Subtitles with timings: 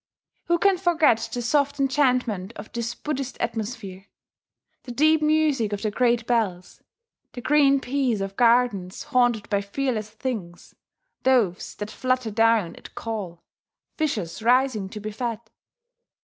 [0.45, 4.07] Who can forget the soft enchantment of this Buddhist atmosphere?
[4.81, 6.81] the deep music of the great bells?
[7.33, 10.73] the green peace of gardens haunted by fearless things,
[11.21, 13.43] doves that flutter down at call,
[13.95, 15.39] fishes rising to be fed?